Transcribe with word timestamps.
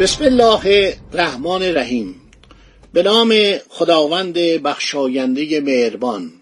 بسم 0.00 0.24
الله 0.24 0.94
الرحمن 1.12 1.62
الرحیم. 1.62 2.14
به 2.92 3.02
نام 3.02 3.34
خداوند 3.68 4.34
بخشاینده 4.38 5.60
مهربان. 5.60 6.37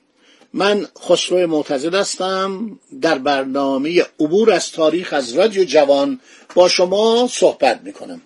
من 0.57 0.87
خسرو 1.09 1.47
معتزد 1.47 1.95
هستم. 1.95 2.79
در 3.01 3.19
برنامه 3.19 4.07
عبور 4.21 4.53
از 4.53 4.73
تاریخ 4.73 5.13
از 5.13 5.33
رادیو 5.35 5.65
جوان 5.65 6.21
با 6.55 6.69
شما 6.69 7.29
صحبت 7.33 7.81
می‌کنم. 7.85 8.21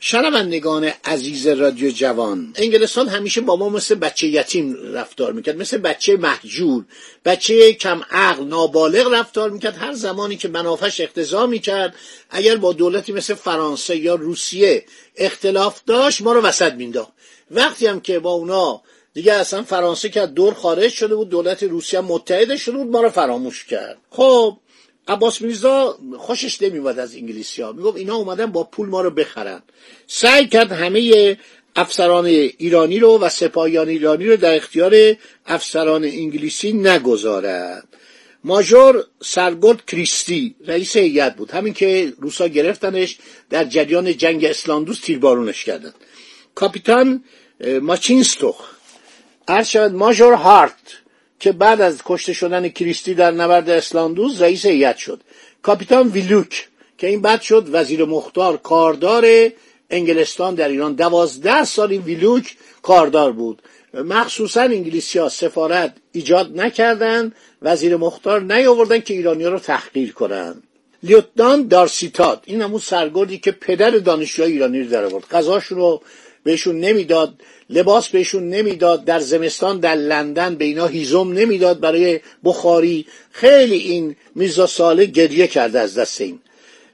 شنوندگان 0.00 0.92
عزیز 1.04 1.46
رادیو 1.46 1.90
جوان 1.90 2.52
انگلستان 2.56 3.08
همیشه 3.08 3.40
با 3.40 3.56
ما 3.56 3.68
مثل 3.68 3.94
بچه 3.94 4.26
یتیم 4.26 4.76
رفتار 4.92 5.32
می‌کرد 5.32 5.56
مثل 5.56 5.76
بچه 5.76 6.16
محجور 6.16 6.84
بچه 7.24 7.72
کم 7.72 8.00
عقل 8.10 8.44
نابالغ 8.44 9.12
رفتار 9.12 9.50
می‌کرد. 9.50 9.76
هر 9.76 9.92
زمانی 9.92 10.36
که 10.36 10.48
منافش 10.48 11.00
اقتضا 11.00 11.46
می‌کرد 11.46 11.94
اگر 12.30 12.56
با 12.56 12.72
دولتی 12.72 13.12
مثل 13.12 13.34
فرانسه 13.34 13.96
یا 13.96 14.14
روسیه 14.14 14.84
اختلاف 15.16 15.80
داشت 15.86 16.22
ما 16.22 16.32
رو 16.32 16.40
وسط 16.40 16.72
مینداخت 16.72 17.12
وقتی 17.50 17.86
هم 17.86 18.00
که 18.00 18.18
با 18.18 18.30
اونا 18.30 18.82
دیگه 19.14 19.32
اصلا 19.32 19.62
فرانسه 19.62 20.08
که 20.08 20.26
دور 20.26 20.54
خارج 20.54 20.92
شده 20.92 21.14
بود 21.14 21.28
دولت 21.28 21.62
روسیه 21.62 22.00
متحد 22.00 22.56
شده 22.56 22.76
بود 22.76 22.86
ما 22.86 23.00
رو 23.00 23.10
فراموش 23.10 23.64
کرد. 23.64 23.98
خب 24.10 24.56
عباس 25.08 25.42
میرزا 25.42 25.98
خوشش 26.18 26.62
نمیومد 26.62 26.98
از 26.98 27.14
انگلیسی 27.14 27.62
ها. 27.62 27.72
می‌گفت 27.72 27.96
اینا 27.96 28.16
اومدن 28.16 28.46
با 28.46 28.64
پول 28.64 28.88
ما 28.88 29.00
رو 29.00 29.10
بخرن. 29.10 29.62
سعی 30.06 30.46
کرد 30.46 30.72
همه 30.72 31.36
افسران 31.76 32.26
ایرانی 32.26 32.98
رو 32.98 33.18
و 33.18 33.28
سپاهیان 33.28 33.88
ایرانی 33.88 34.26
رو 34.26 34.36
در 34.36 34.54
اختیار 34.54 35.16
افسران 35.46 36.04
انگلیسی 36.04 36.72
نگذارد. 36.72 37.88
ماژور 38.44 39.04
سرگرد 39.22 39.86
کریستی 39.86 40.54
رئیس 40.66 40.96
هیئت 40.96 41.36
بود. 41.36 41.50
همین 41.50 41.74
که 41.74 42.12
روسا 42.18 42.48
گرفتنش 42.48 43.18
در 43.50 43.64
جریان 43.64 44.16
جنگ 44.16 44.44
اسلاندوس 44.44 45.00
تیربارونش 45.00 45.64
کردن. 45.64 45.92
کاپیتان 46.54 47.24
ماچینستوخ 47.80 48.71
ارشد 49.48 49.92
ماژور 49.92 50.34
هارت 50.34 51.02
که 51.40 51.52
بعد 51.52 51.80
از 51.80 52.00
کشته 52.04 52.32
شدن 52.32 52.68
کریستی 52.68 53.14
در 53.14 53.30
نبرد 53.30 53.70
اسلاندوز 53.70 54.42
رئیس 54.42 54.66
هیئت 54.66 54.96
شد. 54.96 55.20
کاپیتان 55.62 56.08
ویلوک 56.08 56.68
که 56.98 57.06
این 57.06 57.22
بعد 57.22 57.40
شد 57.40 57.68
وزیر 57.72 58.04
مختار 58.04 58.56
کاردار 58.56 59.26
انگلستان 59.90 60.54
در 60.54 60.68
ایران. 60.68 60.94
دوازده 60.94 61.64
سال 61.64 61.90
این 61.90 62.02
ویلوک 62.02 62.56
کاردار 62.82 63.32
بود. 63.32 63.62
مخصوصا 63.94 64.60
انگلیسی 64.60 65.18
ها 65.18 65.28
سفارت 65.28 65.94
ایجاد 66.12 66.60
نکردند 66.60 67.34
وزیر 67.62 67.96
مختار 67.96 68.40
نیاوردن 68.40 69.00
که 69.00 69.14
ایرانی 69.14 69.44
ها 69.44 69.50
رو 69.50 69.58
تحقیر 69.58 70.12
کنند 70.12 70.62
لیوتنان 71.02 71.68
دارسیتاد 71.68 72.42
این 72.46 72.62
همون 72.62 72.80
سرگردی 72.80 73.38
که 73.38 73.52
پدر 73.52 73.90
دانشجوهای 73.90 74.52
ایرانی 74.52 74.82
رو 74.82 74.90
در 74.90 75.04
آورد. 75.04 75.24
غذاشون 75.30 75.78
رو 75.78 76.02
بهشون 76.44 76.80
نمی‌داد 76.80 77.34
لباس 77.70 78.08
بهشون 78.08 78.48
نمی‌داد 78.48 79.04
در 79.04 79.20
زمستان 79.20 79.80
در 79.80 79.94
لندن 79.94 80.54
به 80.54 80.64
اینا 80.64 80.86
هیزم 80.86 81.32
نمی‌داد 81.32 81.80
برای 81.80 82.20
بخاری. 82.44 83.06
خیلی 83.32 83.76
این 83.76 84.16
میرزا 84.34 84.66
ساله 84.66 85.04
گریه 85.04 85.46
کرده 85.46 85.80
از 85.80 85.98
دست 85.98 86.20
این. 86.20 86.38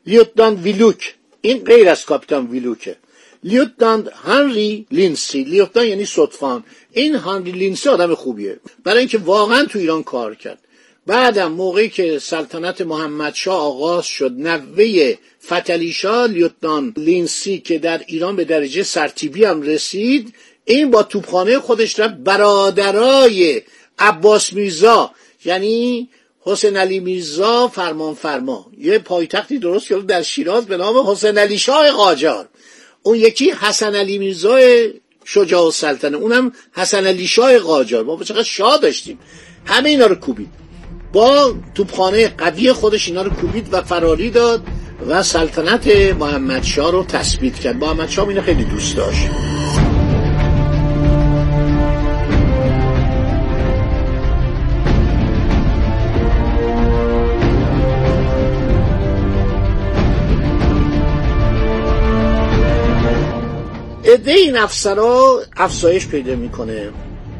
لیوتنان 0.06 0.54
ویلوک 0.54 1.14
این 1.41 1.64
غیر 1.64 1.88
از 1.88 2.04
کاپیتان 2.04 2.47
ویلوکه 2.47 2.97
lieutenant 3.44 4.10
هنری 4.25 4.87
لیندسی. 4.91 5.44
lieutenant 5.44 5.86
یعنی 5.87 6.04
ستوان 6.04 6.64
این 6.92 7.14
هنری 7.14 7.53
لیندسی 7.52 7.88
آدم 7.88 8.14
خوبیه. 8.14 8.60
برای 8.84 8.98
اینکه 8.98 9.19
واقعا 9.19 9.64
تو 9.64 9.78
ایران 9.78 10.03
کار 10.03 10.34
کرد. 10.34 10.58
بعدم 11.08 11.52
موقعی 11.52 11.88
که 11.88 12.19
سلطنت 12.19 12.80
محمد 12.80 13.34
شاه 13.34 13.60
آغاز 13.60 14.06
شد 14.06 14.32
نوه 14.36 15.14
فتحعلی 15.46 15.92
شاه 15.92 16.26
lieutenant 16.26 16.94
لیندسی 16.96 17.58
که 17.58 17.78
در 17.78 18.00
ایران 18.06 18.36
به 18.36 18.44
درجه 18.44 18.82
سرتیپی 18.82 19.44
هم 19.44 19.62
رسید 19.62 20.34
این 20.64 20.91
با 20.91 21.02
توپخانه 21.02 21.58
خودش 21.58 22.00
رفت 22.00 22.14
برادرای 22.14 23.62
عباس 23.98 24.52
میرزا 24.52 25.10
یعنی 25.44 26.08
حسین 26.41 26.76
علی 26.76 27.00
میرزا 27.00 27.69
فرمان 27.69 28.14
فرما. 28.14 28.66
یه 28.78 28.98
پایتختی 28.98 29.58
درست 29.58 29.88
کرد 29.88 30.06
در 30.06 30.22
شیراز 30.22 30.66
به 30.66 30.76
نام 30.76 31.10
حسین 31.10 31.38
علی 31.38 31.58
شاه 31.58 31.90
قاجار. 31.90 32.48
اون 33.02 33.16
یکی 33.16 33.50
حسن 33.50 33.94
علی 33.94 34.19
میرزا 34.19 34.58
شجاع 35.25 35.64
السلطنه 35.64 36.16
اونم 36.16 36.52
حسن 36.72 37.06
علی 37.06 37.26
شاه 37.26 37.58
قاجار. 37.58 38.04
ما 38.04 38.25
چقدر 38.25 38.42
شاه 38.42 38.78
داشتیم. 38.78 39.19
همه 39.64 39.88
اینا 39.88 40.06
رو 40.06 40.14
کوبید. 40.14 40.67
با 41.12 41.54
توپخانه 41.74 42.28
قوی 42.28 42.72
خودش 42.72 43.08
اینا 43.08 43.22
رو 43.22 43.30
کوبید 43.30 43.69
و 43.72 43.82
فراری 43.82 44.30
داد 44.30 44.62
و 45.08 45.22
سلطنت 45.22 45.86
محمد 46.20 46.62
شاه 46.62 46.92
رو 46.92 47.04
تثبیت 47.04 47.58
کرد. 47.58 47.76
محمد 47.76 48.08
شاه 48.08 48.28
اینو 48.28 48.42
خیلی 48.42 48.64
دوست 48.64 48.96
داشت. 48.96 49.28
عده 64.04 64.32
این 64.32 64.56
افسرها 64.56 65.40
افزایش 65.56 66.08
پیدا 66.08 66.34
می‌کنه. 66.34 66.90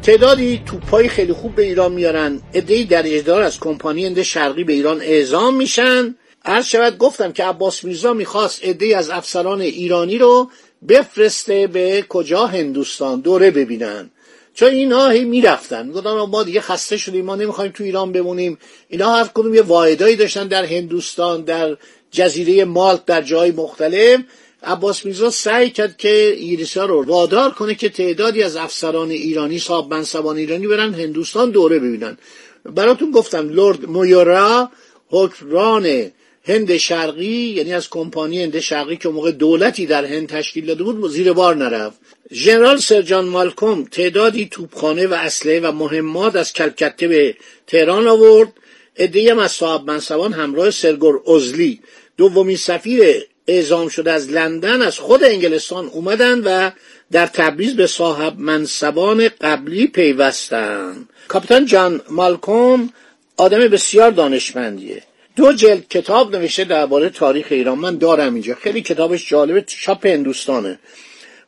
تعدادی 0.03 0.61
توپای 0.65 1.09
خیلی 1.09 1.33
خوب 1.33 1.55
به 1.55 1.63
ایران 1.63 1.91
میارن. 1.91 2.41
عده 2.53 2.83
در 2.83 3.03
اجدار 3.05 3.41
از 3.41 3.59
کمپانی 3.59 4.05
هند 4.05 4.21
شرقی 4.21 4.63
به 4.63 4.73
ایران 4.73 5.01
اعزام 5.01 5.55
میشن. 5.55 6.15
عرض 6.45 6.65
شود 6.65 6.97
گفتم 6.97 7.31
که 7.31 7.43
عباس 7.43 7.83
میرزا 7.83 8.13
می‌خواست 8.13 8.63
عده 8.63 8.97
از 8.97 9.09
افسران 9.09 9.61
ایرانی 9.61 10.17
رو 10.17 10.49
بفرسته 10.89 11.67
به 11.67 12.05
کجا 12.09 12.45
هندوستان؟ 12.47 13.19
دوره 13.19 13.51
ببینن. 13.51 14.09
چون 14.53 14.69
اینا 14.69 15.09
هی 15.09 15.25
می‌رفتن. 15.25 15.87
می‌گفتن 15.87 16.09
ما 16.09 16.43
دیگه 16.43 16.61
خسته 16.61 16.97
شدیم 16.97 17.25
ما 17.25 17.35
نمی‌خوایم 17.35 17.71
تو 17.71 17.83
ایران 17.83 18.11
بمونیم. 18.11 18.57
اینا 18.89 19.13
هر 19.15 19.29
کدوم 19.33 19.55
یه 19.55 19.61
واحدایی 19.61 20.15
داشتن 20.15 20.47
در 20.47 20.65
هندوستان 20.65 21.43
در 21.43 21.77
جزیره 22.11 22.65
مالت 22.65 23.05
در 23.05 23.21
جای 23.21 23.51
مختلف. 23.51 24.19
عباس 24.63 25.05
میرزا 25.05 25.29
سعی 25.29 25.69
کرد 25.69 25.97
که 25.97 26.35
انگلیسی 26.37 26.79
ها 26.79 26.85
رو 26.85 27.05
وادار 27.05 27.51
کنه 27.51 27.75
که 27.75 27.89
تعدادی 27.89 28.43
از 28.43 28.55
افسران 28.55 29.09
ایرانی 29.11 29.59
صاحب 29.59 29.93
منصبان 29.93 30.37
ایرانی 30.37 30.67
برن 30.67 30.93
هندوستان 30.93 31.51
دوره 31.51 31.79
ببینن. 31.79 32.17
براتون 32.65 33.11
گفتم 33.11 33.49
لرد 33.49 33.85
مویورا 33.85 34.71
حکمران 35.07 36.11
هند 36.43 36.77
شرقی 36.77 37.53
یعنی 37.55 37.73
از 37.73 37.89
کمپانی 37.89 38.43
هند 38.43 38.59
شرقی 38.59 38.97
که 38.97 39.09
موقع 39.09 39.31
دولتی 39.31 39.85
در 39.85 40.05
هند 40.05 40.27
تشکیل 40.27 40.65
داده 40.65 40.83
بود 40.83 41.11
زیر 41.11 41.33
بار 41.33 41.55
نرفت. 41.55 41.99
ژنرال 42.31 42.77
سرجان 42.77 43.25
مالکوم 43.25 43.83
تعدادی 43.83 44.45
توپخانه 44.45 45.07
و 45.07 45.13
اسلحه 45.13 45.59
و 45.59 45.71
مهمات 45.71 46.35
از 46.35 46.53
کلکته 46.53 47.07
به 47.07 47.35
تهران 47.67 48.07
آورد. 48.07 48.53
عدهای 48.97 49.29
هم 49.29 49.39
از 49.39 49.51
صاحب 49.51 49.91
منصبان 49.91 50.33
همراه 50.33 50.71
سرگور 50.71 51.21
ازلی 51.35 51.79
دومین 52.17 52.55
سفیر 52.55 53.28
اعزام 53.49 53.87
شده 53.87 54.11
از 54.11 54.29
لندن 54.29 54.81
از 54.81 54.99
خود 54.99 55.23
انگلستان 55.23 55.85
اومدن 55.87 56.39
و 56.39 56.71
در 57.11 57.27
تبریز 57.27 57.75
به 57.75 57.87
صاحب 57.87 58.39
منصبان 58.39 59.29
قبلی 59.41 59.87
پیوستن. 59.87 61.07
کاپیتان 61.27 61.65
جان 61.65 62.01
مالکوم 62.09 62.89
آدم 63.37 63.59
بسیار 63.59 64.11
دانشمندیه. 64.11 65.03
دو 65.35 65.53
جلد 65.53 65.87
کتاب 65.87 66.35
نوشته 66.35 66.63
درباره 66.63 67.09
تاریخ 67.09 67.47
ایران. 67.49 67.77
من 67.77 67.97
دارم 67.97 68.33
اینجا. 68.33 68.55
خیلی 68.55 68.81
کتابش 68.81 69.29
جالبه. 69.29 69.61
چاپ 69.61 70.05
هندوستانه. 70.05 70.79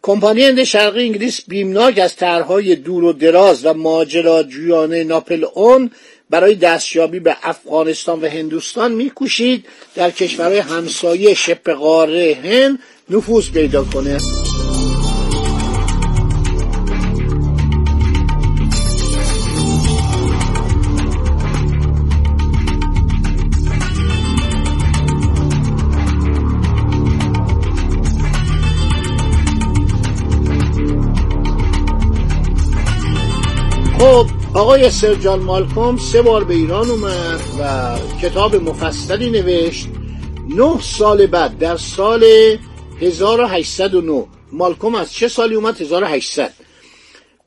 کمپانی 0.01 0.43
هند 0.43 0.63
شرقی 0.63 1.03
انگلیس 1.03 1.41
بیمناک 1.47 1.97
از 1.97 2.15
طرحهای 2.15 2.75
دور 2.75 3.03
و 3.03 3.13
دراز 3.13 3.65
و 3.65 3.73
ماجراجویانه 3.73 5.03
ناپل 5.03 5.45
اون 5.53 5.91
برای 6.31 6.55
دستیابی 6.55 7.19
به 7.19 7.37
افغانستان 7.43 8.21
و 8.21 8.27
هندوستان 8.27 8.91
میکوشید 8.91 9.65
در 9.95 10.11
کشورهای 10.11 10.59
همسایه 10.59 11.33
شبه 11.33 11.73
قاره 11.73 12.37
هند 12.43 12.79
نفوذ 13.09 13.49
پیدا 13.49 13.83
کنه. 13.83 14.17
آقای 34.61 34.89
سرجان 34.89 35.39
مالکوم 35.39 35.97
سه 35.97 36.21
بار 36.21 36.43
به 36.43 36.53
ایران 36.53 36.89
اومد 36.89 37.39
و 37.59 37.97
کتاب 38.21 38.55
مفصلی 38.55 39.29
نوشت. 39.29 39.87
نه 40.49 40.81
سال 40.81 41.25
بعد 41.25 41.57
در 41.57 41.77
سال 41.77 42.23
1809 43.01 44.27
مالکوم 44.51 44.95
از 44.95 45.13
چه 45.13 45.27
سالی 45.27 45.55
اومد؟ 45.55 45.81
1800 45.81 46.53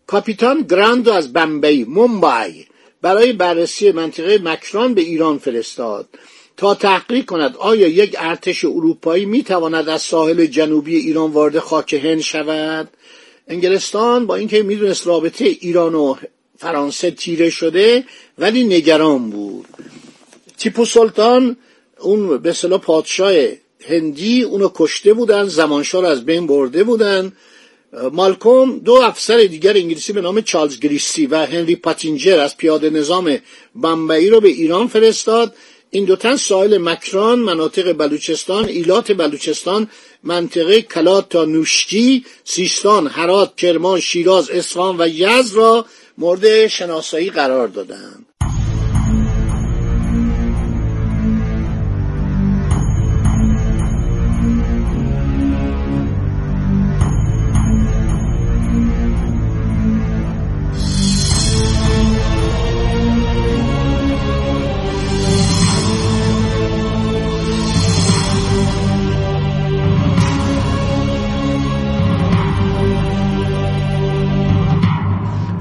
کاپیتان 0.07 0.61
گراندو 0.71 1.13
از 1.13 1.33
بمبئی 1.33 1.85
مومبای 1.85 2.65
برای 3.03 3.33
بررسی 3.33 3.93
منطقه 3.93 4.39
مکران 4.45 4.95
به 4.95 5.01
ایران 5.01 5.39
فرستاد. 5.39 6.09
تا 6.57 6.75
تحقیق 6.75 7.25
کند 7.25 7.57
آیا 7.57 7.89
یک 7.89 8.17
ارتش 8.19 8.65
اروپایی 8.65 9.25
می‌تواند 9.25 9.89
از 9.89 10.03
ساحل 10.03 10.47
جنوبی 10.47 10.97
ایران 10.97 11.31
وارد 11.31 11.59
خاک 11.59 11.95
هند 11.95 12.21
شود؟ 12.21 12.89
انگلستان 13.49 14.27
با 14.27 14.35
اینکه 14.35 14.63
می‌دونست 14.63 15.07
رابطه 15.07 15.45
ایران 15.45 15.95
و 15.95 16.15
فرانسه 16.65 17.11
تیره 17.11 17.51
شده 17.51 18.05
ولی 18.39 18.65
نگران 18.65 19.31
بود. 19.31 19.67
تیپو 20.59 20.85
سلطان 20.85 21.57
اون 22.01 22.39
به 22.39 22.53
صلاح 22.53 22.81
پادشاه 22.81 23.33
هندی 23.89 24.43
اونو 24.43 24.71
کشته 24.75 25.13
بودن 25.15 25.45
زمانشاه 25.45 26.03
رو 26.03 26.09
از 26.09 26.25
بین 26.25 26.47
برده 26.47 26.85
بودن. 26.85 27.33
مالکوم 28.13 28.79
دو 28.79 28.93
افسر 28.93 29.37
دیگر 29.37 29.77
انگلیسی 29.77 30.13
به 30.13 30.21
نام 30.21 30.41
چارلز 30.41 30.81
گریسی 30.81 31.27
و 31.27 31.47
هنری 31.47 31.77
پاتینجر 31.77 32.39
از 32.41 32.57
پیاده 32.57 32.91
نظام 32.91 33.39
بمبئی 33.75 34.31
رو 34.31 34.41
به 34.41 34.49
ایران 34.49 34.87
فرستاد. 34.89 35.55
این 35.91 36.05
دو 36.05 36.17
تن 36.17 36.37
ساحل 36.37 36.79
مکران 36.79 37.39
مناطق 37.39 37.93
بلوچستان 37.93 38.65
ایلات 38.65 39.13
بلوچستان 39.13 39.91
منطقه 40.23 40.83
کلات 40.83 41.29
تا 41.29 41.45
نوشکی 41.45 42.25
سیستان 42.45 43.07
هرات 43.07 43.57
کرمان 43.57 44.01
شیراز 44.01 44.51
اصفهان 44.51 44.97
و 45.01 45.09
یزد 45.09 45.57
را 45.57 45.87
مورد 46.19 46.67
شناسایی 46.67 47.31
قرار 47.31 47.69
دادند 47.69 48.27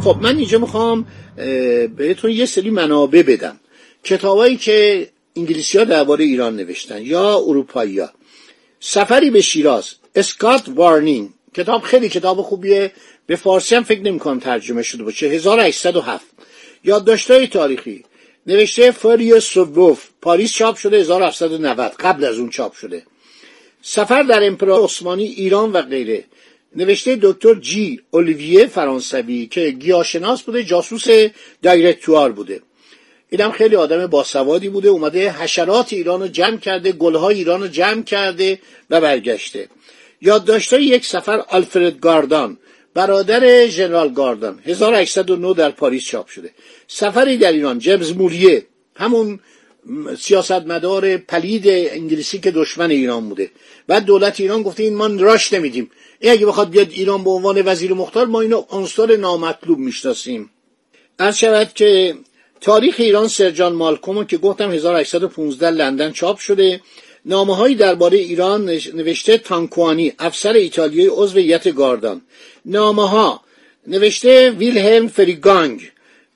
خب 0.03 0.17
من 0.21 0.37
اینجا 0.37 0.59
می‌خوام 0.59 1.07
بهتون 1.95 2.31
یه 2.31 2.45
سری 2.45 2.69
منابع 2.69 3.21
بدم. 3.21 3.59
کتابایی 4.03 4.57
که 4.57 5.09
انگلیسی 5.35 5.77
ها 5.77 5.83
درباره 5.83 6.25
ایران 6.25 6.55
نوشتن 6.55 7.01
یا 7.01 7.37
اروپایی 7.37 7.99
ها. 7.99 8.09
سفری 8.79 9.29
به 9.29 9.41
شیراز 9.41 9.93
اسکات 10.15 10.63
وارنینگ 10.75 11.29
کتاب 11.53 11.81
خیلی 11.81 12.09
کتاب 12.09 12.41
خوبیه. 12.41 12.91
به 13.25 13.35
فارسی 13.35 13.75
هم 13.75 13.83
فکر 13.83 14.01
نمی‌کنم 14.01 14.39
ترجمه 14.39 14.83
شده 14.83 15.03
باشه. 15.03 15.25
1807 15.25 16.25
یادداشت‌های 16.83 17.47
تاریخی. 17.47 18.03
نوشته 18.47 18.91
فریوس 18.91 19.45
سووف 19.45 20.07
پاریس 20.21 20.53
چاپ 20.53 20.75
شده 20.75 20.97
1790 20.97 21.93
قبل 21.99 22.25
از 22.25 22.37
اون 22.37 22.49
چاپ 22.49 22.73
شده. 22.73 23.03
سفر 23.81 24.23
در 24.23 24.47
امپراتوری 24.47 24.83
عثمانی 24.85 25.23
ایران 25.23 25.71
و 25.71 25.81
غیره. 25.81 26.23
نوشته 26.75 27.19
دکتر 27.21 27.55
جی 27.55 28.01
اولیویه 28.11 28.67
فرانسوی 28.67 29.47
که 29.47 29.69
گیاشناس 29.69 30.43
بوده 30.43 30.63
جاسوس 30.63 31.07
دایرکتوار 31.61 32.31
بوده. 32.31 32.61
اینم 33.29 33.51
خیلی 33.51 33.75
آدم 33.75 34.07
باسوادی 34.07 34.69
بوده 34.69 34.89
اومده 34.89 35.31
حشرات 35.31 35.93
ایران 35.93 36.21
رو 36.21 36.27
جمع 36.27 36.57
کرده 36.57 36.91
گلهای 36.91 37.35
ایران 37.35 37.61
رو 37.61 37.67
جمع 37.67 38.01
کرده 38.03 38.59
و 38.89 39.01
برگشته. 39.01 39.69
یادداشتای 40.21 40.83
یک 40.83 41.05
سفر 41.05 41.43
آلفرد 41.49 41.99
گاردان 41.99 42.57
برادر 42.93 43.67
ژنرال 43.67 44.13
گاردان 44.13 44.59
1809 44.65 45.53
در 45.53 45.69
پاریس 45.69 46.05
چاپ 46.05 46.27
شده. 46.27 46.51
سفری 46.87 47.37
در 47.37 47.51
ایران 47.51 47.79
جیمز 47.79 48.17
موریه 48.17 48.65
همون 48.95 49.39
سیاستمدار 50.19 51.17
پلید 51.17 51.63
انگلیسی 51.67 52.39
که 52.39 52.51
دشمن 52.51 52.91
ایران 52.91 53.29
بوده. 53.29 53.51
بعد 53.87 54.05
دولت 54.05 54.39
ایران 54.39 54.63
گفته 54.63 54.83
این 54.83 54.95
ما 54.95 55.07
راش 55.07 55.53
نمیدیم. 55.53 55.91
این 56.19 56.31
اگه 56.31 56.45
بخواد 56.45 56.69
بیاد 56.69 56.87
ایران 56.91 57.23
به 57.23 57.29
عنوان 57.29 57.61
وزیر 57.65 57.93
مختار 57.93 58.25
ما 58.25 58.41
اینو 58.41 58.63
عنصر 58.69 59.15
نامطلوب 59.15 59.79
می‌شناسیم. 59.79 60.49
از 61.19 61.39
شود 61.39 61.73
که 61.73 62.15
تاریخ 62.61 62.95
ایران 62.97 63.27
سرجان 63.27 63.73
مالکوم 63.73 64.25
که 64.25 64.37
گفتم 64.37 64.71
1815 64.71 65.69
لندن 65.69 66.11
چاپ 66.11 66.37
شده. 66.37 66.81
نامه 67.25 67.55
هایی 67.55 67.75
درباره 67.75 68.17
ایران 68.17 68.65
نوشته 68.93 69.37
تانکوانی 69.37 70.13
افسر 70.19 70.53
ایتالیایی 70.53 71.09
عضو 71.13 71.39
هیئت 71.39 71.75
گاردان. 71.75 72.21
نامه 72.65 73.09
ها 73.09 73.41
نوشته 73.87 74.51
ویلهلم 74.51 75.07
فریگانگ. 75.07 75.92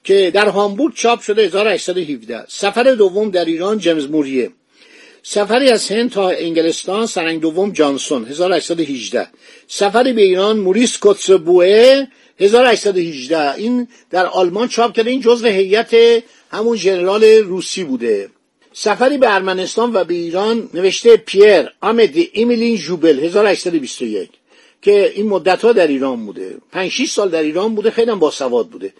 که 0.07 0.31
در 0.33 0.47
هامبورگ 0.47 0.93
چاپ 0.95 1.21
شده 1.21 1.41
1817 1.41 2.45
سفر 2.47 2.83
دوم 2.83 3.29
در 3.29 3.45
ایران 3.45 3.77
جیمز 3.77 4.09
موریه. 4.09 4.51
سفری 5.23 5.69
از 5.69 5.91
هند 5.91 6.11
تا 6.11 6.29
انگلستان 6.29 7.05
سرنگ 7.05 7.41
دوم 7.41 7.71
جانسون 7.71 8.25
1818 8.25 9.27
سفری 9.67 10.13
به 10.13 10.21
ایران 10.21 10.59
موریس 10.59 10.97
کوتسبوه 10.97 12.05
1818 12.39 13.53
این 13.53 13.87
در 14.09 14.25
آلمان 14.25 14.67
چاپ 14.67 14.93
کرده 14.93 15.09
این 15.09 15.21
جزو 15.21 15.47
هیئت 15.47 16.23
همون 16.51 16.77
ژنرال 16.77 17.23
روسی 17.23 17.83
بوده. 17.83 18.29
سفری 18.73 19.17
به 19.17 19.35
ارمنستان 19.35 19.93
و 19.93 20.03
به 20.03 20.13
ایران 20.13 20.69
نوشته 20.73 21.17
پیر 21.17 21.69
آمد 21.81 22.15
ایمیلین 22.33 22.77
جوبل 22.77 23.19
1821 23.19 24.29
که 24.81 25.11
این 25.15 25.27
مدت 25.27 25.61
ها 25.61 25.73
در 25.73 25.87
ایران 25.87 26.25
بوده. 26.25 26.57
5 26.71 26.91
6 26.91 27.11
سال 27.11 27.29
در 27.29 27.43
ایران 27.43 27.75
بوده 27.75 27.91
خیلی 27.91 28.11
هم 28.11 28.19
باسواد 28.19 28.69
بوده. 28.69 28.93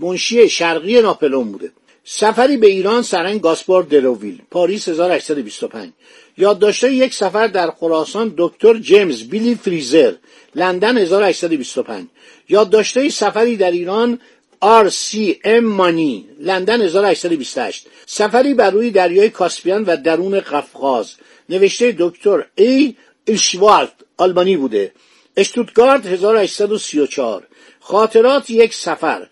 منشی 0.00 0.48
شرقی 0.48 1.02
ناپلون 1.02 1.52
بوده. 1.52 1.70
سفری 2.04 2.56
به 2.56 2.66
ایران 2.66 3.02
سرنگ 3.02 3.40
گاسپار 3.40 3.82
دروویل 3.82 4.42
پاریس 4.50 4.88
1825 4.88 5.92
یادداشته 6.38 6.92
یک 6.92 7.14
سفر 7.14 7.46
در 7.46 7.70
خراسان 7.70 8.34
دکتر 8.36 8.78
جیمز 8.78 9.22
بیلی 9.22 9.54
فریزر 9.54 10.12
لندن 10.54 10.98
1825 10.98 12.06
یادداشته 12.48 13.08
سفری 13.08 13.56
در 13.56 13.70
ایران 13.70 14.18
آر 14.60 14.88
سی 14.88 15.40
ام 15.44 15.64
مانی 15.64 16.28
لندن 16.40 16.82
1828 16.82 17.86
سفری 18.06 18.54
بر 18.54 18.70
روی 18.70 18.90
دریای 18.90 19.30
کاسپیان 19.30 19.84
و 19.84 19.96
درون 19.96 20.40
قفقاز. 20.40 21.14
نوشته 21.48 21.94
دکتر 21.98 22.44
ای 22.54 22.94
ایشوالت 23.24 23.92
آلبانی 24.16 24.56
بوده. 24.56 24.92
اشتوتگارت 25.36 26.06
1834 26.06 27.46
خاطرات 27.80 28.50
یک 28.50 28.74
سفر. 28.74 29.26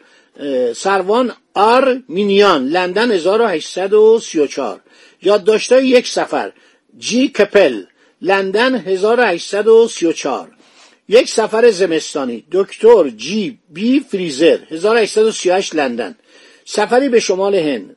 سروان 0.76 1.33
آر 1.55 2.02
مینیان 2.09 2.69
لندن 2.69 3.11
1834 3.11 4.81
یادداشت‌های 5.23 5.88
یک 5.88 6.09
سفر 6.09 6.52
جی 6.99 7.28
کپل 7.28 7.83
لندن 8.23 8.75
1834 8.75 10.49
یک 11.09 11.28
سفر 11.28 11.71
زمستانی 11.71 12.45
دکتر 12.52 13.09
جی 13.09 13.59
بی 13.71 14.00
فریزر 14.00 14.59
1838 14.71 15.75
لندن. 15.75 16.16
سفری 16.64 17.09
به 17.09 17.21
شمال 17.21 17.55
هند 17.55 17.97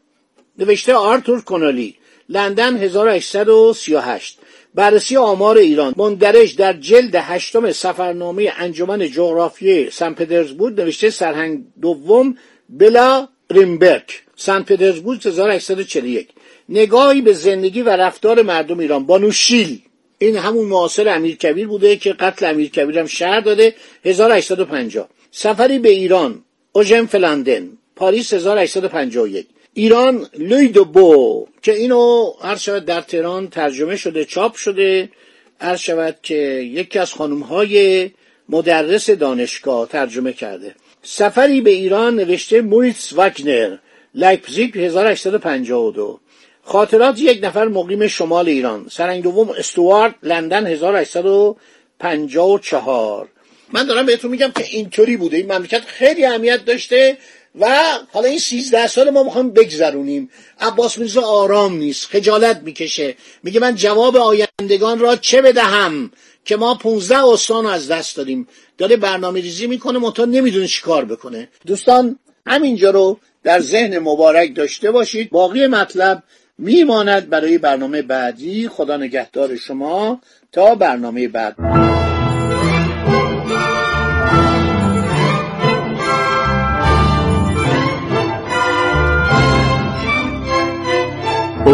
نوشته 0.58 0.94
آرتور 0.94 1.42
کنالی 1.42 1.96
لندن 2.30 2.78
1838 2.78 4.39
بررسی 4.80 5.18
آمار 5.18 5.58
ایران. 5.58 5.94
مندرج 5.98 6.56
در 6.56 6.74
جلد 6.74 7.16
هشتم 7.16 7.72
سفرنامه 7.72 8.52
انجمن 8.58 9.08
جغرافیای 9.08 9.90
سن 9.90 10.14
پترزبورگ 10.14 10.82
نوشته 10.82 11.10
سرهنگ 11.10 11.64
دوم 11.82 12.38
بلا 12.70 13.28
ریمبرگ 13.52 14.04
سن 14.36 14.64
پترزبورگ 14.64 15.28
1841 15.28 16.28
نگاهی 16.70 17.22
به 17.22 17.34
زندگی 17.34 17.82
و 17.82 17.90
رفتار 17.90 18.42
مردم 18.42 18.80
ایران. 18.80 19.06
بانوشیل 19.06 19.82
این 20.18 20.38
همون 20.38 20.66
معاصر 20.66 21.08
امیر 21.10 21.36
کبیر 21.36 21.68
بوده 21.68 21.96
که 21.96 22.14
قتل 22.14 22.46
امیر 22.50 22.70
کبیر 22.70 23.00
هم 23.00 23.06
شهر 23.06 23.40
داده 23.40 23.76
1850 24.06 25.10
سفری 25.32 25.80
به 25.80 25.90
ایران 25.90 26.44
اوژن 26.72 27.06
فلندن 27.06 27.70
پاریس 27.96 28.34
1851 28.34 29.48
ایران 29.74 30.28
لوید 30.38 30.76
بو 30.76 31.48
که 31.62 31.74
اینو 31.74 32.34
هر 32.42 32.56
شود 32.56 32.86
در 32.86 33.02
تهران 33.02 33.48
ترجمه 33.48 33.96
شده 33.96 34.26
چاپ 34.26 34.56
شده 34.56 35.10
هر 35.62 35.76
شود 35.76 36.18
که 36.24 36.36
یکی 36.74 37.00
از 37.00 37.14
خانم 37.14 37.40
های 37.40 38.10
مدرس 38.50 39.10
دانشگاه 39.10 39.88
ترجمه 39.88 40.34
کرده. 40.34 40.76
سفری 41.04 41.62
به 41.62 41.70
ایران 41.70 42.16
نوشته 42.16 42.62
موریتس 42.62 43.14
واگنر 43.14 43.78
لایپزیگ 44.16 44.78
1852 44.78 46.20
خاطرات 46.64 47.20
یک 47.20 47.40
نفر 47.44 47.68
مقیم 47.68 48.08
شمال 48.08 48.48
ایران. 48.48 48.88
سرهنگ 48.92 49.24
دوم 49.24 49.50
استوارد 49.50 50.16
لندن 50.24 50.68
1854 50.68 53.30
من 53.74 53.88
دارم 53.88 54.06
بهتون 54.06 54.32
میگم 54.32 54.52
که 54.52 54.64
اینطوری 54.64 55.18
بوده. 55.18 55.38
این 55.38 55.52
مملکت 55.52 55.86
خیلی 55.86 56.26
اهمیت 56.26 56.66
داشته. 56.66 57.18
و 57.60 57.68
حالا 58.12 58.28
این 58.28 58.40
سیزده 58.40 58.88
سال 58.88 59.10
ما 59.10 59.24
می‌خوایم 59.24 59.50
بگذرونیم. 59.50 60.30
عباس 60.60 60.98
میرزا 60.98 61.22
آرام 61.22 61.78
نیست 61.78 62.06
خجالت 62.06 62.62
می‌کشه. 62.64 63.16
میگه 63.44 63.60
من 63.60 63.76
جواب 63.76 64.18
آیندگان 64.18 65.00
را 65.00 65.16
چه 65.16 65.42
بدهم 65.42 66.12
که 66.46 66.58
ما 66.58 66.76
15 66.76 67.24
استان 67.24 67.66
از 67.66 67.92
دست 67.92 68.18
دادیم. 68.18 68.48
داره 68.78 68.98
برنامه 68.98 69.42
ریزی 69.42 69.68
می‌کنه 69.68 70.00
منتها 70.00 70.26
نمی‌دونه 70.26 70.68
چیکار 70.68 71.06
بکنه. 71.06 71.50
دوستان 71.66 72.20
همینجا 72.46 72.90
رو 72.90 73.20
در 73.44 73.60
ذهن 73.60 74.00
مبارک 74.00 74.56
داشته 74.56 74.92
باشید. 74.92 75.30
باقی 75.30 75.68
مطلب 75.68 76.24
میماند 76.58 77.30
برای 77.30 77.58
برنامه 77.58 78.02
بعدی. 78.02 78.68
خدا 78.68 78.98
نگهدار 78.98 79.56
شما. 79.56 80.22
تا 80.52 80.76
برنامه 80.76 81.28
بعد. 81.28 81.99